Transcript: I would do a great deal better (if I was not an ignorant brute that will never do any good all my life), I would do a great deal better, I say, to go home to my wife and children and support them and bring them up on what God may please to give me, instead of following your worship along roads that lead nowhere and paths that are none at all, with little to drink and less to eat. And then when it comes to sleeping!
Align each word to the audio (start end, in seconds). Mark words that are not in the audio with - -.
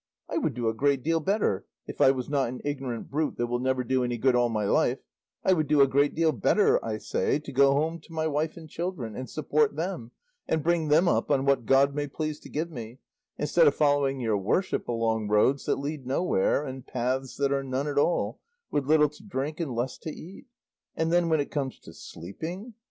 I 0.27 0.37
would 0.39 0.55
do 0.55 0.67
a 0.67 0.73
great 0.73 1.03
deal 1.03 1.19
better 1.19 1.67
(if 1.85 2.01
I 2.01 2.09
was 2.09 2.27
not 2.27 2.49
an 2.49 2.59
ignorant 2.65 3.11
brute 3.11 3.37
that 3.37 3.45
will 3.45 3.59
never 3.59 3.83
do 3.83 4.03
any 4.03 4.17
good 4.17 4.33
all 4.35 4.49
my 4.49 4.65
life), 4.65 4.97
I 5.43 5.53
would 5.53 5.67
do 5.67 5.79
a 5.81 5.87
great 5.87 6.15
deal 6.15 6.31
better, 6.31 6.83
I 6.83 6.97
say, 6.97 7.37
to 7.37 7.51
go 7.51 7.73
home 7.73 7.99
to 7.99 8.11
my 8.11 8.25
wife 8.25 8.57
and 8.57 8.67
children 8.67 9.15
and 9.15 9.29
support 9.29 9.75
them 9.75 10.09
and 10.47 10.63
bring 10.63 10.87
them 10.87 11.07
up 11.07 11.29
on 11.29 11.45
what 11.45 11.67
God 11.67 11.93
may 11.93 12.07
please 12.07 12.39
to 12.39 12.49
give 12.49 12.71
me, 12.71 12.97
instead 13.37 13.67
of 13.67 13.75
following 13.75 14.19
your 14.19 14.39
worship 14.39 14.87
along 14.87 15.27
roads 15.27 15.65
that 15.65 15.75
lead 15.77 16.07
nowhere 16.07 16.65
and 16.65 16.87
paths 16.87 17.37
that 17.37 17.51
are 17.51 17.61
none 17.63 17.87
at 17.87 17.99
all, 17.99 18.39
with 18.71 18.87
little 18.87 19.09
to 19.09 19.21
drink 19.23 19.59
and 19.59 19.75
less 19.75 19.99
to 19.99 20.09
eat. 20.09 20.47
And 20.95 21.13
then 21.13 21.29
when 21.29 21.39
it 21.39 21.51
comes 21.51 21.77
to 21.77 21.93
sleeping! 21.93 22.73